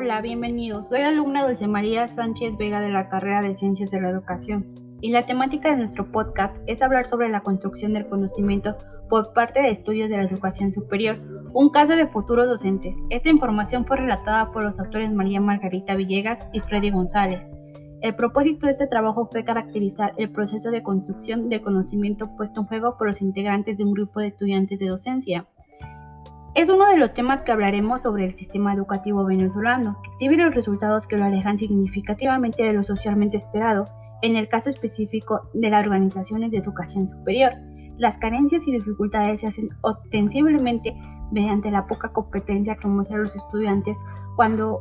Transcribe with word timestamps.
Hola, 0.00 0.20
bienvenidos. 0.20 0.90
Soy 0.90 1.00
alumna 1.00 1.44
Dulce 1.44 1.66
María 1.66 2.06
Sánchez 2.06 2.56
Vega 2.56 2.80
de 2.80 2.88
la 2.88 3.08
carrera 3.08 3.42
de 3.42 3.56
Ciencias 3.56 3.90
de 3.90 4.00
la 4.00 4.10
Educación 4.10 4.96
y 5.00 5.10
la 5.10 5.26
temática 5.26 5.70
de 5.70 5.76
nuestro 5.76 6.12
podcast 6.12 6.54
es 6.68 6.82
hablar 6.82 7.06
sobre 7.06 7.28
la 7.28 7.40
construcción 7.40 7.92
del 7.94 8.08
conocimiento 8.08 8.76
por 9.10 9.32
parte 9.32 9.60
de 9.60 9.70
estudios 9.70 10.08
de 10.08 10.18
la 10.18 10.22
educación 10.22 10.70
superior, 10.70 11.18
un 11.52 11.70
caso 11.70 11.96
de 11.96 12.06
futuros 12.06 12.46
docentes. 12.46 12.96
Esta 13.10 13.28
información 13.28 13.86
fue 13.86 13.96
relatada 13.96 14.52
por 14.52 14.62
los 14.62 14.78
autores 14.78 15.12
María 15.12 15.40
Margarita 15.40 15.96
Villegas 15.96 16.46
y 16.52 16.60
Freddy 16.60 16.90
González. 16.90 17.52
El 18.00 18.14
propósito 18.14 18.66
de 18.66 18.72
este 18.72 18.86
trabajo 18.86 19.28
fue 19.32 19.42
caracterizar 19.42 20.14
el 20.16 20.30
proceso 20.30 20.70
de 20.70 20.84
construcción 20.84 21.48
del 21.48 21.60
conocimiento 21.60 22.36
puesto 22.36 22.60
en 22.60 22.66
juego 22.68 22.96
por 22.96 23.08
los 23.08 23.20
integrantes 23.20 23.78
de 23.78 23.84
un 23.84 23.94
grupo 23.94 24.20
de 24.20 24.28
estudiantes 24.28 24.78
de 24.78 24.86
docencia. 24.86 25.48
Es 26.58 26.68
uno 26.68 26.86
de 26.86 26.96
los 26.96 27.14
temas 27.14 27.44
que 27.44 27.52
hablaremos 27.52 28.02
sobre 28.02 28.24
el 28.24 28.32
sistema 28.32 28.74
educativo 28.74 29.24
venezolano, 29.24 30.02
que 30.02 30.10
exhibe 30.10 30.42
los 30.42 30.52
resultados 30.52 31.06
que 31.06 31.16
lo 31.16 31.24
alejan 31.24 31.56
significativamente 31.56 32.64
de 32.64 32.72
lo 32.72 32.82
socialmente 32.82 33.36
esperado, 33.36 33.88
en 34.22 34.34
el 34.34 34.48
caso 34.48 34.68
específico 34.68 35.42
de 35.54 35.70
las 35.70 35.86
organizaciones 35.86 36.50
de 36.50 36.58
educación 36.58 37.06
superior. 37.06 37.52
Las 37.96 38.18
carencias 38.18 38.66
y 38.66 38.72
dificultades 38.72 39.38
se 39.38 39.46
hacen 39.46 39.68
ostensiblemente 39.82 40.96
mediante 41.30 41.70
la 41.70 41.86
poca 41.86 42.12
competencia 42.12 42.74
que 42.74 42.88
muestran 42.88 43.22
los 43.22 43.36
estudiantes 43.36 43.96
cuando, 44.34 44.80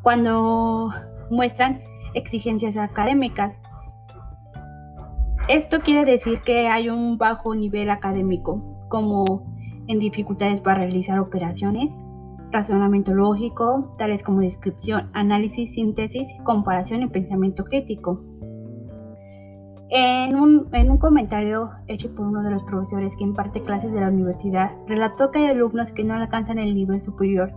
cuando 0.00 0.88
muestran 1.30 1.82
exigencias 2.14 2.78
académicas. 2.78 3.60
Esto 5.48 5.80
quiere 5.80 6.10
decir 6.10 6.40
que 6.40 6.68
hay 6.68 6.88
un 6.88 7.18
bajo 7.18 7.54
nivel 7.54 7.90
académico, 7.90 8.86
como 8.88 9.53
en 9.88 9.98
dificultades 9.98 10.60
para 10.60 10.80
realizar 10.80 11.18
operaciones, 11.18 11.96
razonamiento 12.50 13.12
lógico, 13.12 13.90
tales 13.98 14.22
como 14.22 14.40
descripción, 14.40 15.10
análisis, 15.12 15.74
síntesis, 15.74 16.28
comparación 16.44 17.02
y 17.02 17.08
pensamiento 17.08 17.64
crítico. 17.64 18.22
En 19.90 20.36
un, 20.36 20.68
en 20.72 20.90
un, 20.90 20.98
comentario 20.98 21.70
hecho 21.86 22.14
por 22.14 22.26
uno 22.26 22.42
de 22.42 22.50
los 22.50 22.62
profesores 22.64 23.14
que 23.16 23.24
imparte 23.24 23.62
clases 23.62 23.92
de 23.92 24.00
la 24.00 24.08
universidad, 24.08 24.72
relató 24.86 25.30
que 25.30 25.40
hay 25.40 25.46
alumnos 25.46 25.92
que 25.92 26.04
no 26.04 26.14
alcanzan 26.14 26.58
el 26.58 26.74
nivel 26.74 27.02
superior 27.02 27.52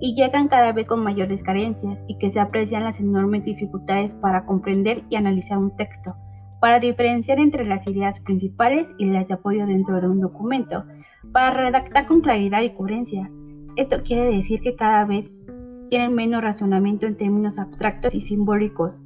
y 0.00 0.14
llegan 0.14 0.48
cada 0.48 0.72
vez 0.72 0.88
con 0.88 1.02
mayores 1.02 1.42
carencias 1.42 2.04
y 2.08 2.18
que 2.18 2.30
se 2.30 2.40
aprecian 2.40 2.84
las 2.84 3.00
enormes 3.00 3.44
dificultades 3.44 4.14
para 4.14 4.46
comprender 4.46 5.02
y 5.10 5.16
analizar 5.16 5.58
un 5.58 5.70
texto, 5.70 6.16
para 6.60 6.80
diferenciar 6.80 7.38
entre 7.38 7.64
las 7.64 7.86
ideas 7.86 8.20
principales 8.20 8.92
y 8.98 9.06
las 9.06 9.28
de 9.28 9.34
apoyo 9.34 9.66
dentro 9.66 10.00
de 10.00 10.08
un 10.08 10.20
documento, 10.20 10.84
para 11.30 11.50
redactar 11.50 12.06
con 12.06 12.20
claridad 12.20 12.62
y 12.62 12.70
coherencia. 12.70 13.30
Esto 13.76 14.02
quiere 14.02 14.34
decir 14.34 14.60
que 14.60 14.74
cada 14.74 15.04
vez 15.04 15.36
tienen 15.88 16.14
menos 16.14 16.42
razonamiento 16.42 17.06
en 17.06 17.16
términos 17.16 17.58
abstractos 17.58 18.14
y 18.14 18.20
simbólicos. 18.20 19.02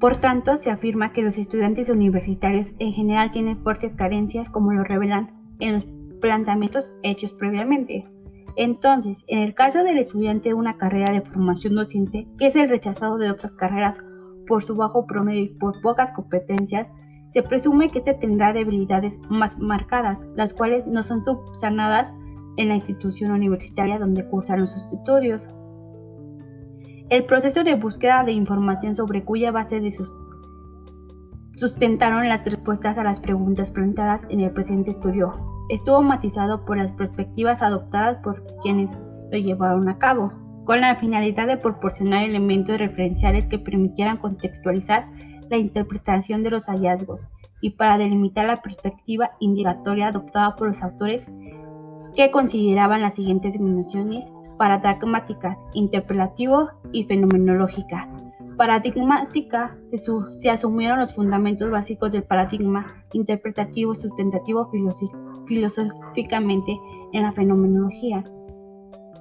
Por 0.00 0.16
tanto, 0.16 0.56
se 0.56 0.70
afirma 0.70 1.12
que 1.12 1.22
los 1.22 1.38
estudiantes 1.38 1.88
universitarios 1.88 2.74
en 2.78 2.92
general 2.92 3.30
tienen 3.30 3.62
fuertes 3.62 3.94
carencias 3.94 4.50
como 4.50 4.72
lo 4.72 4.84
revelan 4.84 5.30
en 5.60 5.74
los 5.74 5.86
planteamientos 6.20 6.92
hechos 7.02 7.32
previamente. 7.32 8.06
Entonces, 8.56 9.24
en 9.26 9.40
el 9.40 9.54
caso 9.54 9.82
del 9.82 9.98
estudiante 9.98 10.50
de 10.50 10.54
una 10.54 10.76
carrera 10.76 11.12
de 11.12 11.22
formación 11.22 11.74
docente, 11.74 12.28
que 12.38 12.46
es 12.46 12.56
el 12.56 12.68
rechazado 12.68 13.18
de 13.18 13.30
otras 13.30 13.54
carreras 13.54 14.00
por 14.46 14.62
su 14.62 14.76
bajo 14.76 15.06
promedio 15.06 15.42
y 15.42 15.48
por 15.48 15.80
pocas 15.80 16.12
competencias, 16.12 16.90
se 17.28 17.42
presume 17.42 17.90
que 17.90 18.02
se 18.02 18.14
tendrá 18.14 18.52
debilidades 18.52 19.18
más 19.28 19.58
marcadas, 19.58 20.24
las 20.36 20.54
cuales 20.54 20.86
no 20.86 21.02
son 21.02 21.22
subsanadas 21.22 22.12
en 22.56 22.68
la 22.68 22.74
institución 22.74 23.32
universitaria 23.32 23.98
donde 23.98 24.26
cursaron 24.28 24.66
sus 24.66 24.84
estudios. 24.92 25.48
El 27.10 27.24
proceso 27.24 27.64
de 27.64 27.74
búsqueda 27.74 28.24
de 28.24 28.32
información 28.32 28.94
sobre 28.94 29.24
cuya 29.24 29.52
base 29.52 29.80
de 29.80 29.90
sus 29.90 30.10
sustentaron 31.56 32.28
las 32.28 32.44
respuestas 32.44 32.98
a 32.98 33.04
las 33.04 33.20
preguntas 33.20 33.70
planteadas 33.70 34.26
en 34.28 34.40
el 34.40 34.50
presente 34.50 34.90
estudio 34.90 35.34
estuvo 35.68 36.02
matizado 36.02 36.64
por 36.64 36.76
las 36.76 36.92
perspectivas 36.92 37.62
adoptadas 37.62 38.18
por 38.18 38.44
quienes 38.62 38.96
lo 39.30 39.38
llevaron 39.38 39.88
a 39.88 39.98
cabo, 39.98 40.32
con 40.64 40.80
la 40.80 40.96
finalidad 40.96 41.46
de 41.46 41.56
proporcionar 41.56 42.24
elementos 42.24 42.78
referenciales 42.78 43.46
que 43.46 43.58
permitieran 43.58 44.16
contextualizar 44.16 45.06
la 45.50 45.56
interpretación 45.56 46.42
de 46.42 46.50
los 46.50 46.66
hallazgos 46.66 47.20
y 47.60 47.70
para 47.70 47.98
delimitar 47.98 48.46
la 48.46 48.62
perspectiva 48.62 49.32
indicatoria 49.40 50.08
adoptada 50.08 50.54
por 50.56 50.68
los 50.68 50.82
autores 50.82 51.26
que 52.14 52.30
consideraban 52.30 53.00
las 53.02 53.14
siguientes 53.14 53.54
dimensiones 53.54 54.32
paradigmáticas, 54.58 55.64
interpelativo 55.72 56.68
y 56.92 57.04
fenomenológica. 57.04 58.08
Paradigmática 58.56 59.76
se, 59.88 59.98
se, 59.98 60.50
asumieron 60.50 61.00
los 61.00 61.16
fundamentos 61.16 61.70
básicos 61.70 62.12
del 62.12 62.22
paradigma 62.22 63.04
interpretativo 63.12 63.94
sustentativo 63.94 64.70
filosóficamente 65.46 66.78
en 67.12 67.22
la 67.22 67.32
fenomenología. 67.32 68.24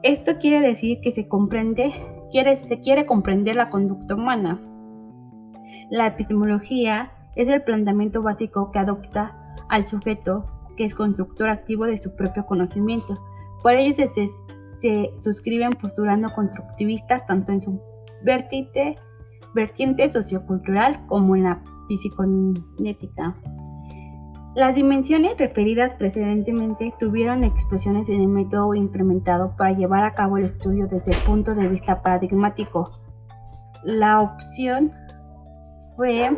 Esto 0.04 0.34
quiere 0.40 0.60
decir 0.60 1.00
que 1.02 1.12
se 1.12 1.28
comprende, 1.28 1.94
quiere, 2.30 2.56
se 2.58 2.82
quiere 2.82 3.06
comprender 3.06 3.56
la 3.56 3.70
conducta 3.70 4.16
humana, 4.16 4.62
la 5.90 6.08
epistemología 6.08 7.12
es 7.36 7.48
el 7.48 7.64
planteamiento 7.64 8.22
básico 8.22 8.72
que 8.72 8.80
adopta 8.80 9.56
al 9.70 9.86
sujeto 9.86 10.46
que 10.78 10.86
es 10.86 10.96
constructor 10.96 11.50
activo 11.50 11.86
de 11.86 11.98
su 11.98 12.16
propio 12.16 12.46
conocimiento. 12.46 13.20
Por 13.62 13.74
ello 13.74 13.94
se, 13.94 14.28
suscriben 15.20 15.72
posturando 15.72 16.30
constructivistas 16.34 17.26
tanto 17.26 17.52
en 17.52 17.62
su 17.62 17.82
vertiente, 18.24 18.98
vertiente 19.54 20.10
sociocultural 20.10 21.06
como 21.08 21.36
en 21.36 21.44
la 21.44 21.64
psiconética. 21.90 23.36
Las 24.56 24.76
dimensiones 24.76 25.38
referidas 25.38 25.94
precedentemente 25.94 26.94
tuvieron 27.00 27.44
expresiones 27.44 28.10
en 28.10 28.22
el 28.22 28.28
método 28.28 28.76
implementado 28.76 29.56
para 29.58 29.72
llevar 29.72 30.04
a 30.04 30.14
cabo 30.14 30.38
el 30.38 30.46
estudio 30.46 30.88
desde 30.88 31.12
el 31.12 31.18
punto 31.26 31.56
de 31.56 31.68
vista 31.68 32.04
paradigmático. 32.04 32.92
La 33.84 34.22
opción 34.22 34.92
fue 35.96 36.38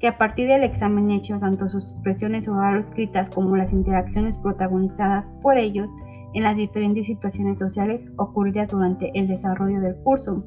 que 0.00 0.08
a 0.08 0.18
partir 0.18 0.48
del 0.48 0.62
examen 0.62 1.10
hecho, 1.10 1.38
tanto 1.38 1.68
sus 1.68 1.94
expresiones 1.94 2.48
orales 2.48 2.86
escritas 2.86 3.30
como 3.30 3.56
las 3.56 3.72
interacciones 3.72 4.36
protagonizadas 4.36 5.30
por 5.42 5.58
ellos 5.58 5.90
en 6.34 6.42
las 6.42 6.56
diferentes 6.56 7.06
situaciones 7.06 7.58
sociales 7.58 8.10
ocurridas 8.16 8.70
durante 8.70 9.10
el 9.18 9.26
desarrollo 9.26 9.80
del 9.80 9.96
curso. 9.96 10.44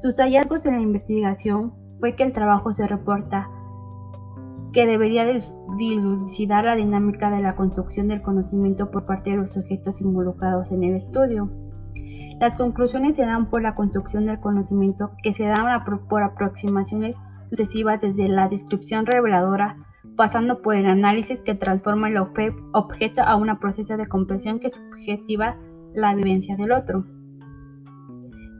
Sus 0.00 0.16
hallazgos 0.18 0.66
en 0.66 0.74
la 0.74 0.80
investigación 0.80 1.72
fue 2.00 2.16
que 2.16 2.24
el 2.24 2.32
trabajo 2.32 2.72
se 2.72 2.86
reporta 2.86 3.48
que 4.72 4.86
debería 4.86 5.24
dilucidar 5.78 6.64
la 6.64 6.76
dinámica 6.76 7.30
de 7.30 7.40
la 7.40 7.56
construcción 7.56 8.08
del 8.08 8.22
conocimiento 8.22 8.90
por 8.90 9.06
parte 9.06 9.30
de 9.30 9.36
los 9.36 9.52
sujetos 9.52 10.02
involucrados 10.02 10.70
en 10.70 10.84
el 10.84 10.96
estudio. 10.96 11.50
Las 12.40 12.56
conclusiones 12.56 13.16
se 13.16 13.24
dan 13.24 13.48
por 13.48 13.62
la 13.62 13.74
construcción 13.74 14.26
del 14.26 14.40
conocimiento 14.40 15.12
que 15.22 15.32
se 15.32 15.44
da 15.44 15.84
por 16.08 16.22
aproximaciones 16.22 17.20
sucesivas 17.48 18.00
desde 18.00 18.28
la 18.28 18.48
descripción 18.48 19.06
reveladora, 19.06 19.76
pasando 20.16 20.60
por 20.60 20.74
el 20.74 20.86
análisis 20.86 21.40
que 21.40 21.54
transforma 21.54 22.08
el 22.08 22.18
objeto 22.18 23.22
a 23.22 23.36
un 23.36 23.58
proceso 23.58 23.96
de 23.96 24.06
comprensión 24.06 24.60
que 24.60 24.70
subjetiva 24.70 25.56
la 25.94 26.14
vivencia 26.14 26.56
del 26.56 26.72
otro. 26.72 27.06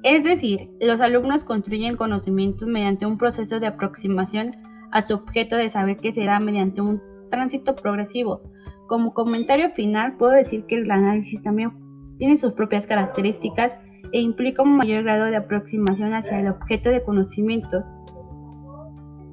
Es 0.03 0.25
decir, 0.25 0.71
los 0.81 1.01
alumnos 1.01 1.45
construyen 1.45 1.97
conocimientos 1.97 2.69
mediante 2.69 3.07
un 3.07 3.19
proceso 3.19 3.61
de 3.61 3.67
aproximación 3.67 4.57
a 4.93 5.03
su 5.03 5.15
objeto 5.15 5.57
de 5.57 5.69
saber 5.69 5.97
que 5.97 6.13
se 6.13 6.25
da 6.25 6.39
mediante 6.39 6.81
un 6.81 7.03
tránsito 7.31 7.75
progresivo. 7.75 8.41
Como 8.87 9.13
comentario 9.15 9.71
final, 9.71 10.17
puedo 10.17 10.33
decir 10.33 10.65
que 10.67 10.77
el 10.77 10.91
análisis 10.91 11.43
también 11.43 11.73
tiene 12.19 12.37
sus 12.37 12.53
propias 12.53 12.87
características 12.87 13.77
e 14.13 14.21
implica 14.21 14.63
un 14.63 14.77
mayor 14.77 15.05
grado 15.05 15.27
de 15.27 15.37
aproximación 15.37 16.15
hacia 16.15 16.41
el 16.41 16.49
objeto 16.49 16.91
de 16.91 17.03
conocimientos. 17.03 17.87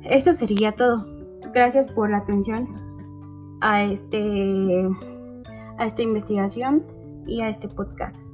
Esto 0.04 0.34
sería 0.34 0.74
todo. 0.74 1.06
Gracias 1.54 1.88
por 1.88 2.10
la 2.10 2.18
atención 2.18 2.68
a, 3.62 3.84
este, 3.84 4.90
a 5.78 5.86
esta 5.86 6.02
investigación 6.02 6.84
y 7.26 7.42
a 7.42 7.50
este 7.50 7.68
podcast. 7.68 8.33